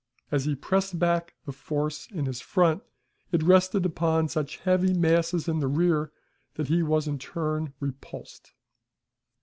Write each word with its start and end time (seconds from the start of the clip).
As 0.31 0.45
he 0.45 0.55
pressed 0.55 0.97
back 0.97 1.35
the 1.45 1.51
force 1.51 2.07
in 2.09 2.25
his 2.25 2.41
front, 2.41 2.81
it 3.31 3.43
rested 3.43 3.85
upon 3.85 4.29
such 4.29 4.57
heavy 4.57 4.95
masses 4.95 5.47
in 5.47 5.59
the 5.59 5.67
rear, 5.67 6.11
that 6.55 6.69
he 6.69 6.81
was 6.81 7.07
in 7.07 7.19
turn 7.19 7.75
repulsed. 7.79 8.51